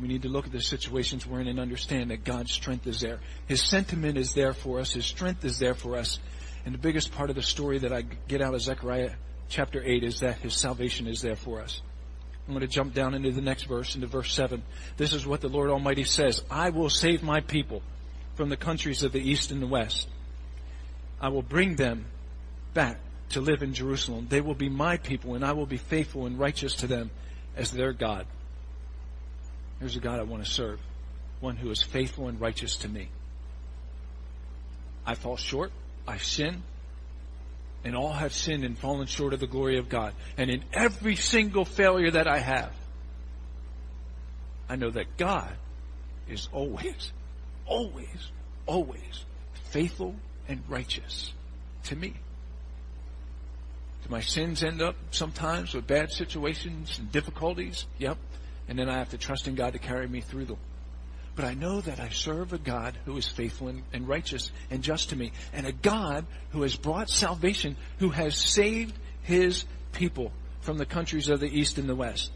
[0.00, 3.00] We need to look at the situations we're in and understand that God's strength is
[3.00, 3.20] there.
[3.46, 4.92] His sentiment is there for us.
[4.92, 6.18] His strength is there for us.
[6.64, 9.12] And the biggest part of the story that I get out of Zechariah
[9.48, 11.80] chapter 8 is that His salvation is there for us.
[12.46, 14.62] I'm going to jump down into the next verse, into verse 7.
[14.96, 16.42] This is what the Lord Almighty says.
[16.50, 17.82] I will save my people
[18.34, 20.08] from the countries of the east and the west.
[21.20, 22.06] I will bring them
[22.74, 24.26] back to live in Jerusalem.
[24.28, 27.10] They will be my people, and I will be faithful and righteous to them
[27.56, 28.26] as their God.
[29.78, 30.80] Here's a God I want to serve,
[31.40, 33.08] one who is faithful and righteous to me.
[35.04, 35.70] I fall short,
[36.06, 36.62] I sin,
[37.84, 40.14] and all have sinned and fallen short of the glory of God.
[40.36, 42.72] And in every single failure that I have,
[44.68, 45.52] I know that God
[46.28, 47.12] is always
[47.66, 48.30] always,
[48.66, 49.24] always
[49.70, 50.14] faithful
[50.48, 51.32] and righteous
[51.84, 52.14] to me.
[54.04, 57.86] Do my sins end up sometimes with bad situations and difficulties?
[57.98, 58.18] Yep.
[58.68, 60.58] And then I have to trust in God to carry me through them.
[61.36, 64.82] But I know that I serve a God who is faithful and, and righteous and
[64.82, 65.32] just to me.
[65.52, 71.28] And a God who has brought salvation, who has saved his people from the countries
[71.28, 72.30] of the east and the west.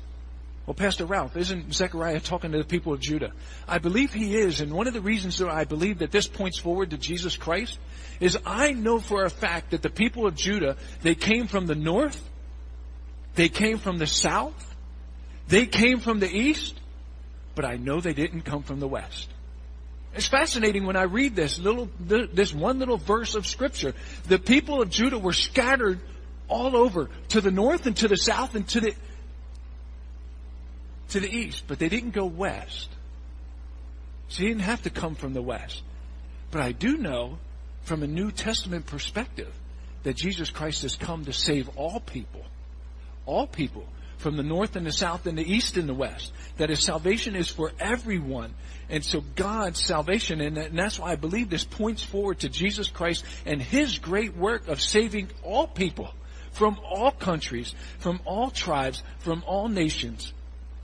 [0.67, 3.33] Well, Pastor Ralph, isn't Zechariah talking to the people of Judah?
[3.67, 6.59] I believe he is, and one of the reasons that I believe that this points
[6.59, 7.79] forward to Jesus Christ
[8.21, 11.75] is I know for a fact that the people of Judah, they came from the
[11.75, 12.23] north,
[13.35, 14.70] they came from the south,
[15.51, 16.81] they came from the east,
[17.55, 19.29] but I know they didn't come from the west.
[20.15, 23.95] It's fascinating when I read this little, this one little verse of scripture.
[24.27, 26.01] The people of Judah were scattered
[26.49, 28.95] all over to the north and to the south and to the
[31.11, 32.89] to the east, but they didn't go west.
[34.29, 35.83] So he didn't have to come from the west.
[36.53, 37.39] But I do know
[37.83, 39.53] from a New Testament perspective
[40.05, 42.45] that Jesus Christ has come to save all people.
[43.27, 43.87] All people.
[44.21, 46.33] From the north and the south and the east and the west.
[46.59, 48.55] That his salvation is for everyone.
[48.89, 53.25] And so God's salvation, and that's why I believe this points forward to Jesus Christ
[53.47, 56.13] and his great work of saving all people
[56.53, 60.33] from all countries, from all tribes, from all nations.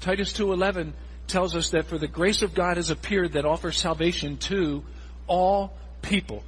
[0.01, 0.93] Titus 2:11
[1.27, 4.85] tells us that for the grace of God has appeared that offers salvation to
[5.27, 5.73] all
[6.03, 6.45] people.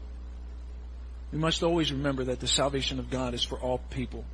[1.33, 4.25] We must always remember that the salvation of God is for all people.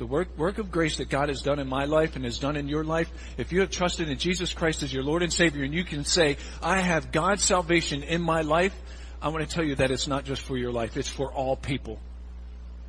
[0.00, 2.56] The work, work of grace that God has done in my life and has done
[2.56, 5.62] in your life, if you have trusted in Jesus Christ as your Lord and Savior
[5.62, 8.74] and you can say, I have God's salvation in my life,
[9.20, 11.54] I want to tell you that it's not just for your life, it's for all
[11.54, 11.98] people.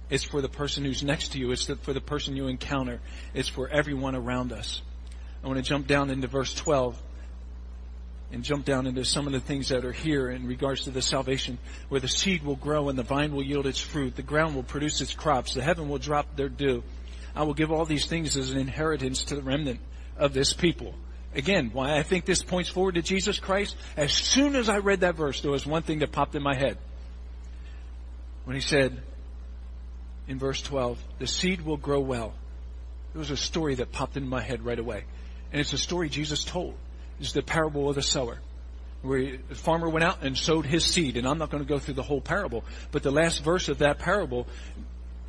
[0.10, 1.52] It's for the person who's next to you.
[1.52, 3.02] It's for the person you encounter.
[3.34, 4.82] It's for everyone around us.
[5.44, 6.98] I want to jump down into verse 12
[8.32, 11.02] and jump down into some of the things that are here in regards to the
[11.02, 11.58] salvation
[11.90, 14.64] where the seed will grow and the vine will yield its fruit, the ground will
[14.64, 16.82] produce its crops, the heaven will drop their dew.
[17.36, 19.80] I will give all these things as an inheritance to the remnant
[20.18, 20.94] of this people.
[21.34, 23.76] Again, why I think this points forward to Jesus Christ.
[23.96, 26.56] As soon as I read that verse, there was one thing that popped in my
[26.56, 26.78] head.
[28.44, 29.02] When he said
[30.28, 32.34] in verse 12, the seed will grow well.
[33.14, 35.04] There was a story that popped in my head right away.
[35.52, 36.76] And it's a story Jesus told.
[37.20, 38.40] It's the parable of the sower.
[39.02, 41.18] Where the farmer went out and sowed his seed.
[41.18, 42.64] And I'm not going to go through the whole parable.
[42.92, 44.48] But the last verse of that parable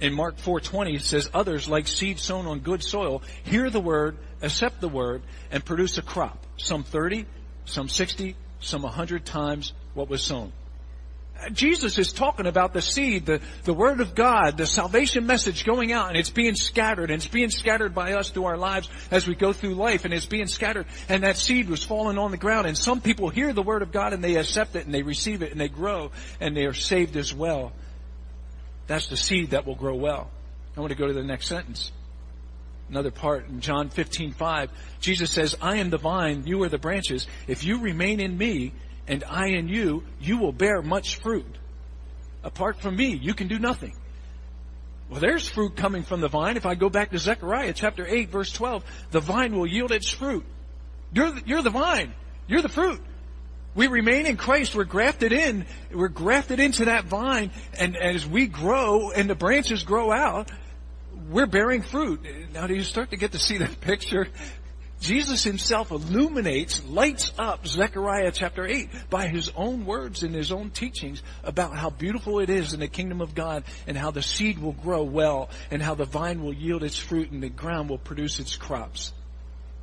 [0.02, 4.80] in Mark 4:20 says others like seed sown on good soil hear the word, accept
[4.80, 7.24] the word and produce a crop, some 30,
[7.64, 10.52] some 60, some 100 times what was sown.
[11.40, 15.64] Uh, Jesus is talking about the seed, the, the Word of God, the salvation message
[15.64, 18.88] going out and it's being scattered and it's being scattered by us through our lives
[19.10, 22.32] as we go through life and it's being scattered and that seed was falling on
[22.32, 24.92] the ground and some people hear the Word of God and they accept it and
[24.92, 27.72] they receive it and they grow and they are saved as well.
[28.86, 30.30] That's the seed that will grow well.
[30.76, 31.92] I want to go to the next sentence.
[32.88, 34.70] Another part in John 15:5,
[35.00, 37.26] Jesus says, "I am the vine, you are the branches.
[37.46, 38.72] If you remain in me
[39.06, 41.58] and I in you, you will bear much fruit.
[42.42, 43.94] Apart from me, you can do nothing."
[45.08, 46.56] Well, there's fruit coming from the vine.
[46.56, 50.10] If I go back to Zechariah chapter 8 verse 12, the vine will yield its
[50.10, 50.44] fruit.
[51.12, 52.14] You're the, you're the vine.
[52.46, 53.00] You're the fruit.
[53.74, 54.74] We remain in Christ.
[54.74, 55.64] We're grafted in.
[55.92, 57.50] We're grafted into that vine.
[57.78, 60.50] And as we grow and the branches grow out,
[61.30, 62.26] we're bearing fruit.
[62.52, 64.28] Now, do you start to get to see that picture?
[65.00, 70.70] Jesus himself illuminates, lights up Zechariah chapter 8 by his own words and his own
[70.70, 74.60] teachings about how beautiful it is in the kingdom of God and how the seed
[74.60, 77.98] will grow well and how the vine will yield its fruit and the ground will
[77.98, 79.12] produce its crops.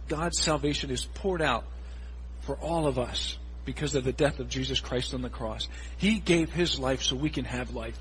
[0.08, 1.66] God's salvation is poured out
[2.42, 3.38] for all of us
[3.70, 5.68] because of the death of Jesus Christ on the cross.
[6.00, 8.00] He gave his life so we can have life.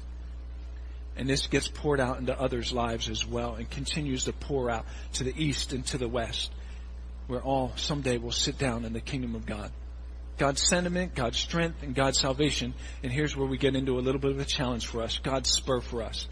[1.14, 4.86] And this gets poured out into others' lives as well and continues to pour out
[5.12, 6.50] to the east and to the west,
[7.26, 9.70] where all someday will sit down in the kingdom of God.
[10.38, 12.72] God's sentiment, God's strength, and God's salvation.
[13.02, 15.18] And here's where we get into a little bit of a challenge for us.
[15.18, 16.28] God's spur for us.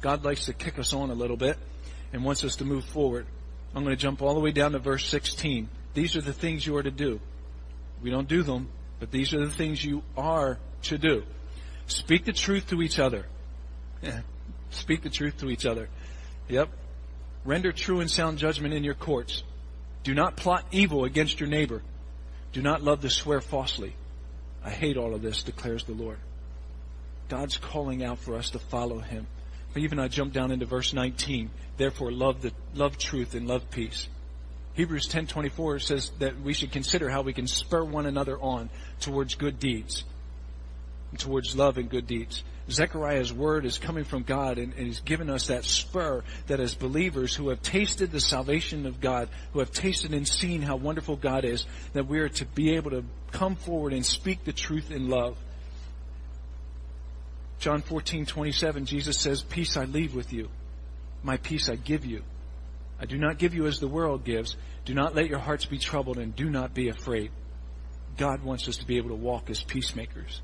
[0.00, 1.58] God likes to kick us on a little bit
[2.14, 3.26] and wants us to move forward.
[3.74, 5.68] I'm going to jump all the way down to verse 16.
[5.92, 7.20] These are the things you are to do.
[8.02, 11.24] We don't do them, but these are the things you are to do.
[11.86, 13.26] Speak the truth to each other.
[14.02, 14.20] Yeah.
[14.70, 15.88] Speak the truth to each other.
[16.48, 16.70] Yep.
[17.44, 19.42] Render true and sound judgment in your courts.
[20.02, 21.82] Do not plot evil against your neighbor.
[22.52, 23.94] Do not love to swear falsely.
[24.64, 26.18] I hate all of this, declares the Lord.
[27.28, 29.26] God's calling out for us to follow Him.
[29.72, 31.50] But even I jump down into verse 19.
[31.76, 34.08] Therefore, love the love truth and love peace.
[34.80, 39.34] Hebrews 10:24 says that we should consider how we can spur one another on towards
[39.34, 40.04] good deeds,
[41.18, 42.42] towards love and good deeds.
[42.70, 46.74] Zechariah's word is coming from God and, and he's given us that spur that as
[46.74, 51.16] believers who have tasted the salvation of God, who have tasted and seen how wonderful
[51.16, 54.90] God is, that we are to be able to come forward and speak the truth
[54.90, 55.36] in love.
[57.58, 60.48] John 14:27 Jesus says, "Peace I leave with you.
[61.22, 62.24] My peace I give you."
[63.00, 64.56] I do not give you as the world gives.
[64.84, 67.30] Do not let your hearts be troubled and do not be afraid.
[68.18, 70.42] God wants us to be able to walk as peacemakers.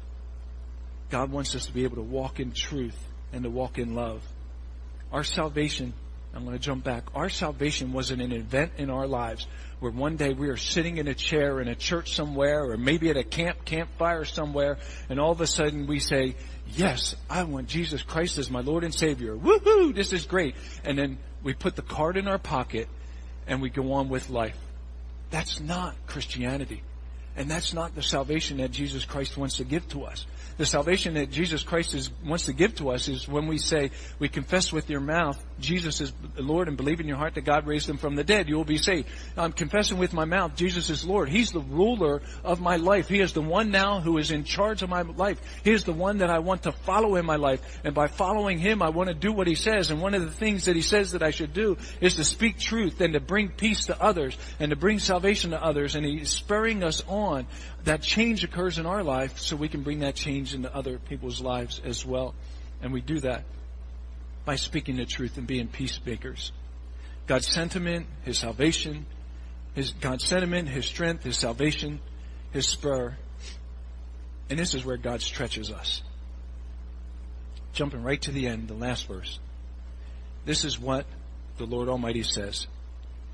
[1.11, 2.97] God wants us to be able to walk in truth
[3.33, 4.23] and to walk in love.
[5.13, 5.93] Our salvation,
[6.35, 7.05] I'm going to jump back.
[7.15, 9.47] Our salvation wasn't an event in our lives
[9.79, 13.11] where one day we are sitting in a chair in a church somewhere or maybe
[13.11, 14.79] at a camp, campfire somewhere
[15.11, 16.35] and all of a sudden we say,
[16.75, 19.37] yes, I want Jesus Christ as my Lord and Savior.
[19.37, 19.95] Woohoo!
[19.95, 20.57] This is great.
[20.85, 22.89] And then we put the card in our pocket
[23.47, 24.59] and we go on with life.
[25.31, 26.83] That's not Christianity.
[27.37, 30.27] And that's not the salvation that Jesus Christ wants to give to us.
[30.57, 33.91] The salvation that Jesus Christ is, wants to give to us is when we say,
[34.19, 37.67] we confess with your mouth, Jesus is Lord and believe in your heart that God
[37.67, 39.07] raised him from the dead, you will be saved.
[39.37, 41.29] I'm confessing with my mouth, Jesus is Lord.
[41.29, 43.07] He's the ruler of my life.
[43.07, 45.39] He is the one now who is in charge of my life.
[45.63, 47.81] He is the one that I want to follow in my life.
[47.85, 49.91] And by following him, I want to do what he says.
[49.91, 52.59] And one of the things that he says that I should do is to speak
[52.59, 55.97] truth and to bring peace to others and to bring salvation to others.
[55.97, 57.26] And he's spurring us on.
[57.85, 61.41] That change occurs in our life so we can bring that change into other people's
[61.41, 62.35] lives as well.
[62.83, 63.45] And we do that
[64.45, 66.53] by speaking the truth and being peacemakers.
[67.27, 69.07] God's sentiment, His salvation,
[69.75, 72.01] His God's sentiment, His strength, His salvation,
[72.53, 73.17] His spur.
[74.49, 76.03] And this is where God stretches us.
[77.73, 79.39] Jumping right to the end, the last verse.
[80.45, 81.05] This is what
[81.59, 82.69] the Lord Almighty says.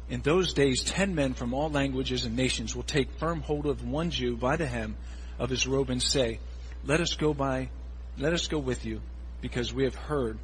[0.08, 3.86] In those days, ten men from all languages and nations will take firm hold of
[3.86, 4.96] one Jew by the hem
[5.38, 6.38] of his robe and say,
[6.84, 7.70] let us go by,
[8.18, 9.00] let us go with you
[9.40, 10.38] because we have heard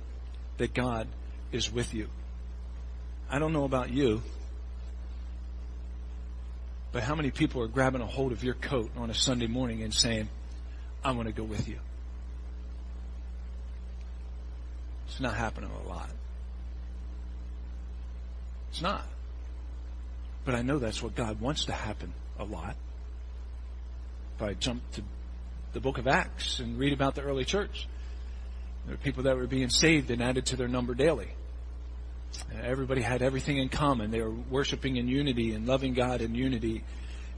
[0.57, 1.09] that God
[1.53, 2.09] is with you.
[3.31, 4.23] I don't know about you,
[6.93, 9.83] but how many people are grabbing a hold of your coat on a Sunday morning
[9.83, 10.29] and saying,
[11.05, 11.79] I want to go with you?
[15.09, 16.11] It's not happening a lot.
[18.71, 19.05] It's not.
[20.49, 22.75] But I know that's what God wants to happen a lot.
[24.37, 25.03] If I jump to
[25.75, 27.87] the book of Acts and read about the early church,
[28.87, 31.29] there were people that were being saved and added to their number daily.
[32.63, 34.11] Everybody had everything in common.
[34.11, 36.83] They were worshiping in unity and loving God in unity,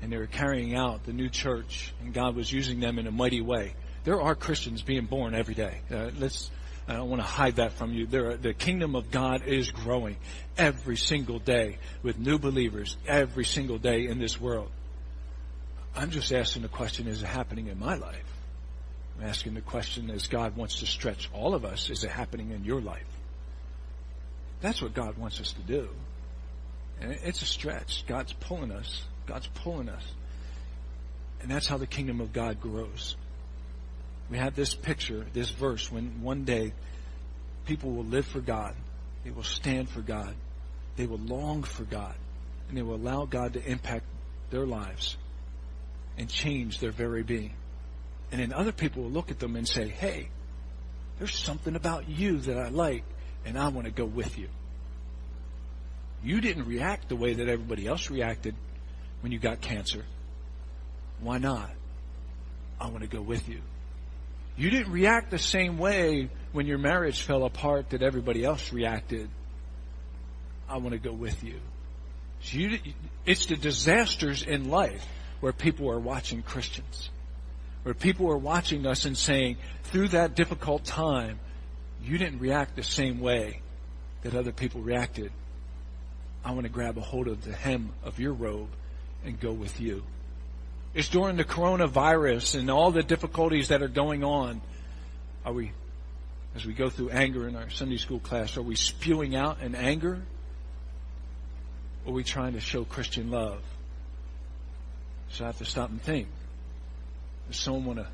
[0.01, 3.11] and they were carrying out the new church, and God was using them in a
[3.11, 3.75] mighty way.
[4.05, 5.81] There are Christians being born every day.
[5.91, 6.49] Uh, let's
[6.91, 8.05] I don't want to hide that from you.
[8.05, 10.17] There, the kingdom of God is growing
[10.59, 14.69] every single day with new believers every single day in this world.
[15.95, 18.25] I'm just asking the question, is it happening in my life?
[19.17, 22.51] I'm asking the question as God wants to stretch all of us, is it happening
[22.51, 23.07] in your life?
[24.61, 25.91] That's what God wants us to do.
[27.01, 28.05] And it's a stretch.
[28.09, 29.05] God's pulling us.
[29.27, 30.05] God's pulling us.
[31.41, 33.15] And that's how the kingdom of God grows.
[34.31, 36.73] We have this picture, this verse, when one day
[37.67, 38.75] people will live for God.
[39.25, 40.35] They will stand for God.
[40.97, 42.15] They will long for God.
[42.69, 44.05] And they will allow God to impact
[44.51, 45.17] their lives
[46.17, 47.55] and change their very being.
[48.31, 50.29] And then other people will look at them and say, hey,
[51.19, 53.05] there's something about you that I like,
[53.45, 54.49] and I want to go with you.
[56.23, 58.55] You didn't react the way that everybody else reacted
[59.21, 60.05] when you got cancer.
[61.21, 61.71] Why not?
[62.81, 63.61] I want to go with you.
[64.61, 69.31] You didn't react the same way when your marriage fell apart that everybody else reacted.
[70.69, 71.59] I want to go with you.
[72.43, 72.79] So you
[73.25, 75.07] it's the disasters in life
[75.41, 77.09] where people are watching Christians,
[77.85, 81.41] where people are watching us and saying, through that difficult time,
[82.05, 83.63] you didn't react the same way
[84.21, 85.33] that other people reacted.
[86.45, 88.69] I want to grab a hold of the hem of your robe
[89.25, 90.03] and go with you.
[90.93, 94.61] It's during the coronavirus and all the difficulties that are going on.
[95.45, 95.73] Are we,
[96.57, 99.75] as we go through anger in our Sunday school class, are we spewing out in
[99.75, 100.21] anger?
[102.05, 103.63] Or are we trying to show Christian love?
[105.31, 106.27] So I have to stop and think.
[107.47, 108.07] Does someone want to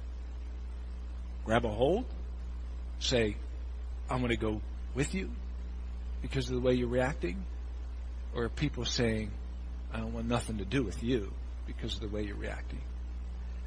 [1.47, 2.05] grab a hold?
[2.99, 3.37] Say,
[4.11, 4.61] I'm going to go
[4.95, 5.31] with you
[6.21, 7.43] because of the way you're reacting?
[8.35, 9.31] Or are people saying,
[9.95, 11.33] I don't want nothing to do with you
[11.67, 12.81] because of the way you're reacting?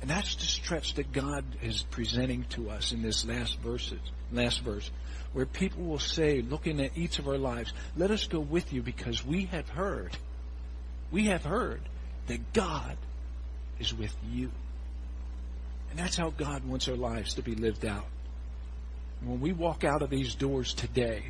[0.01, 3.99] And that's the stretch that God is presenting to us in this last verses,
[4.31, 4.89] last verse,
[5.33, 8.81] where people will say, looking at each of our lives, let us go with you
[8.81, 10.15] because we have heard,
[11.11, 11.81] we have heard
[12.27, 12.97] that God
[13.79, 14.51] is with you.
[15.89, 18.05] And that's how God wants our lives to be lived out.
[19.21, 21.23] When we walk out of these doors today,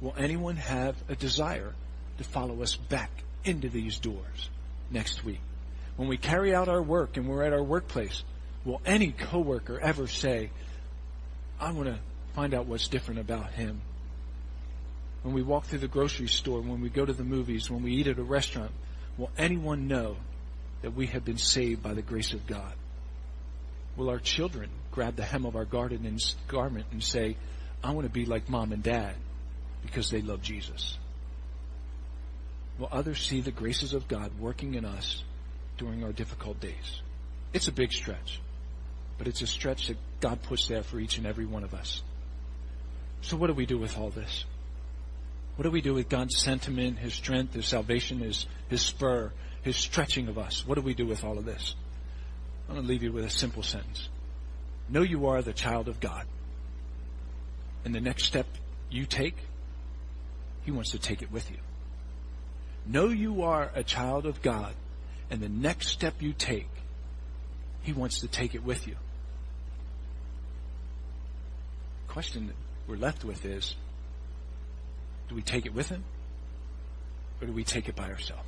[0.00, 1.74] will anyone have a desire
[2.16, 3.10] to follow us back
[3.44, 4.48] into these doors
[4.90, 5.40] next week?
[5.96, 8.22] When we carry out our work and we're at our workplace,
[8.64, 10.50] will any coworker ever say,
[11.60, 11.98] I want to
[12.34, 13.80] find out what's different about him?
[15.22, 17.92] When we walk through the grocery store, when we go to the movies, when we
[17.92, 18.72] eat at a restaurant,
[19.16, 20.16] will anyone know
[20.82, 22.74] that we have been saved by the grace of God?
[23.96, 27.36] Will our children grab the hem of our garment and say,
[27.82, 29.14] I want to be like mom and dad
[29.82, 30.98] because they love Jesus?
[32.78, 35.22] Will others see the graces of God working in us
[35.76, 37.02] during our difficult days?
[37.52, 38.40] It's a big stretch,
[39.18, 42.02] but it's a stretch that God puts there for each and every one of us.
[43.20, 44.44] So what do we do with all this?
[45.56, 49.76] What do we do with God's sentiment, His strength, His salvation, His, His spur, His
[49.76, 50.66] stretching of us?
[50.66, 51.74] What do we do with all of this?
[52.68, 54.08] I'm going to leave you with a simple sentence.
[54.88, 56.26] Know you are the child of God.
[57.84, 58.46] And the next step
[58.90, 59.36] you take,
[60.64, 61.58] He wants to take it with you.
[62.86, 64.74] Know you are a child of God.
[65.34, 66.70] And the next step you take,
[67.82, 68.94] He wants to take it with you.
[72.06, 72.54] The question that
[72.86, 73.74] we're left with is,
[75.28, 76.04] do we take it with Him?
[77.40, 78.46] Or do we take it by ourselves?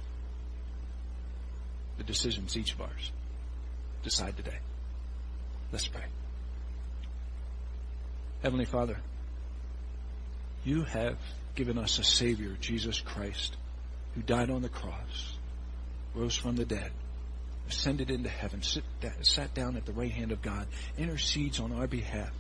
[1.99, 3.11] The decision's each of ours
[4.05, 4.59] decide today.
[5.72, 6.05] Let's pray.
[8.45, 8.99] Heavenly Father,
[10.62, 11.18] you have
[11.57, 13.57] given us a Savior, Jesus Christ,
[14.14, 15.37] who died on the cross,
[16.16, 16.90] rose from the dead,
[17.68, 18.84] ascended into heaven, sit,
[19.22, 22.32] sat down at the right hand of God, intercedes on our behalf.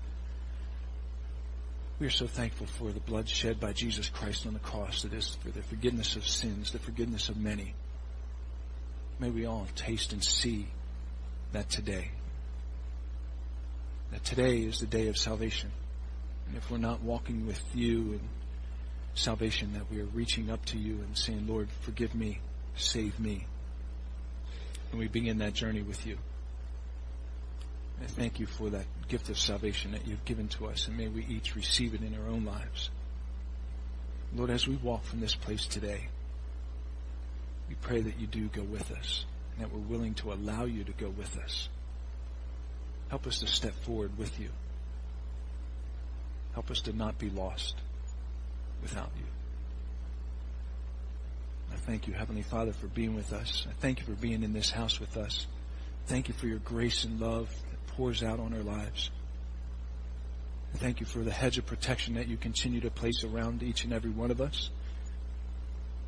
[1.98, 5.12] We are so thankful for the blood shed by Jesus Christ on the cross that
[5.12, 7.74] is for the forgiveness of sins, the forgiveness of many.
[9.18, 10.66] May we all taste and see
[11.52, 12.10] that today.
[14.10, 15.70] That today is the day of salvation.
[16.48, 18.20] And if we're not walking with you in
[19.14, 22.40] salvation, that we are reaching up to you and saying, Lord, forgive me,
[22.76, 23.46] save me.
[24.90, 26.18] And we begin that journey with you.
[28.02, 31.08] I thank you for that gift of salvation that you've given to us, and may
[31.08, 32.90] we each receive it in our own lives.
[34.34, 36.08] Lord, as we walk from this place today,
[37.68, 39.24] we pray that you do go with us
[39.54, 41.68] and that we're willing to allow you to go with us.
[43.08, 44.50] Help us to step forward with you.
[46.52, 47.76] Help us to not be lost
[48.82, 49.35] without you.
[51.76, 53.66] I thank you, Heavenly Father, for being with us.
[53.68, 55.46] I thank you for being in this house with us.
[56.06, 59.10] Thank you for your grace and love that pours out on our lives.
[60.76, 63.92] Thank you for the hedge of protection that you continue to place around each and
[63.92, 64.70] every one of us.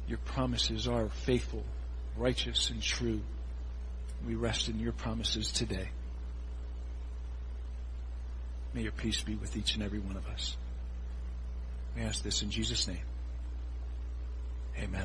[0.07, 1.65] Your promises are faithful,
[2.17, 3.21] righteous, and true.
[4.27, 5.91] We rest in your promises today.
[8.73, 10.57] May your peace be with each and every one of us.
[11.95, 13.05] We ask this in Jesus' name.
[14.79, 15.05] Amen.